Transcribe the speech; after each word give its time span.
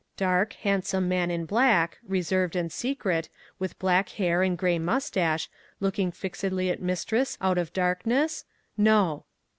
Dark, 0.17 0.53
handsome 0.63 1.07
man 1.07 1.29
in 1.29 1.45
black, 1.45 1.99
reserved 2.07 2.55
and 2.55 2.71
secret, 2.71 3.29
with 3.59 3.77
black 3.77 4.09
hair 4.09 4.41
and 4.41 4.57
grey 4.57 4.79
moustache, 4.79 5.47
looking 5.79 6.11
fixedly 6.11 6.71
at 6.71 6.81
mistress 6.81 7.37
out 7.39 7.59
of 7.59 7.71
darkness?—no. 7.71 9.25